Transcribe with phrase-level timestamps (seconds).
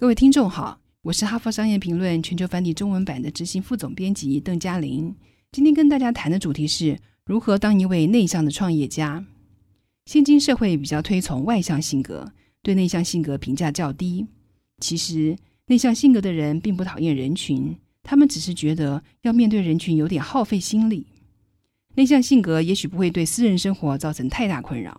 [0.00, 5.14] 各位听众好，我是哈佛商业评论全球繁体中文版的执行副总编辑邓嘉玲。
[5.52, 9.22] 今天跟大家谈的主题是如何当一位内向的创业家。
[10.06, 12.32] 现今社会比较推崇外向性格，
[12.62, 14.26] 对内向性格评价较低。
[14.78, 15.36] 其实，
[15.66, 21.08] 内向性格的人并不讨厌人群，他们只是觉得要面对人群有点耗费心力。
[21.96, 24.98] 内向性格也许不会对私人生活造成太大困扰，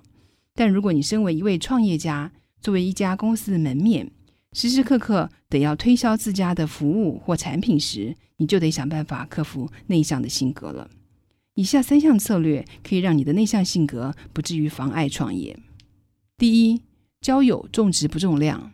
[0.53, 2.31] 但如果你身为一位创业家，
[2.61, 4.11] 作为一家公司的门面，
[4.53, 10.89] 时时刻刻得要推销自家的服务或产品时，你就得想办法克服内向的性格了。
[11.55, 15.57] 以下三项策略可以让你的内向性格不至于妨碍创业。
[16.37, 16.81] 第一，
[17.21, 18.71] 交友重质不重量。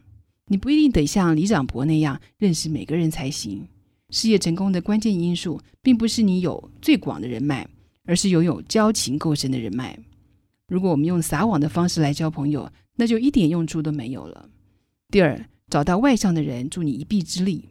[0.50, 3.68] 你不一定得像李长博那样认识每个人才行。
[4.10, 7.68] 事业成功的关键因素，并不是你有最广的人脉，
[8.06, 10.00] 而是拥有交情够深的人脉。
[10.68, 14.50] 如果我们用撒网的方式来交朋友，那就一点用处都没有了。
[15.10, 17.70] 第二，找到外向的人助你一臂之力。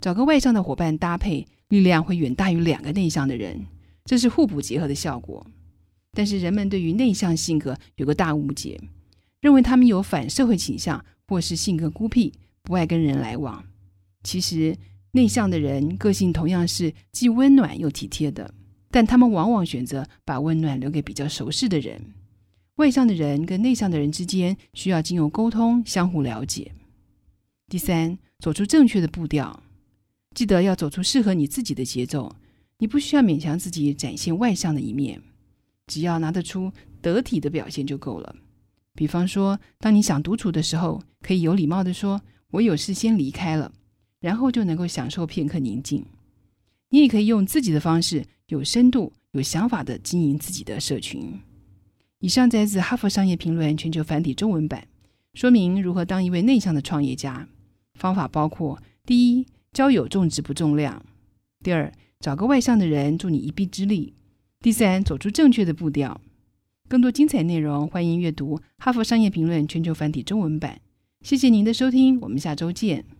[0.00, 3.66] 找个外向的伙伴搭配，力量会远大于两个内向的人，
[4.04, 5.46] 这是互补结合的效果。
[6.12, 8.80] 但是人们对于内向性格有个大误解，
[9.40, 11.04] 认为他们有反社会倾向。
[11.30, 13.62] 或是性格孤僻，不爱跟人来往。
[14.22, 14.74] 其实
[15.12, 18.54] 内向的人个性同样是既温暖又体贴的，
[18.90, 22.00] 但他们往往选择把温暖留给比较熟识的人。
[22.76, 26.72] 外向的人跟内向的人之间需要经由沟通相互了解。
[27.68, 29.62] 第三，走出正确的步调，
[30.34, 32.34] 记得要走出适合你自己的节奏。
[32.78, 35.20] 你不需要勉强自己展现外向的一面，
[35.86, 38.34] 只要拿得出得体的表现就够了。
[38.94, 43.70] 比方说，当你想独处的时候，可以有礼貌的说：“我有事先离开了。”
[44.18, 46.02] 然后就能够享受片刻宁静。
[46.88, 51.38] 你也可以用自己的方式，有深度、有想法的经营自己的社群。
[52.20, 54.88] 以上摘自《哈佛商业评论》全球繁体中文版，
[55.34, 57.46] 说明如何当一位内向的创业家。
[57.98, 61.02] 方法包括：第一，交友重质不重量；
[61.62, 64.14] 第二，找个外向的人助你一臂之力；
[64.60, 66.20] 第三，走出正确的步调。
[66.88, 70.80] 更多精彩内容，欢迎阅读《哈佛商业评论》全球繁体中文版。
[71.20, 73.17] 谢谢您的收听，我们下周见。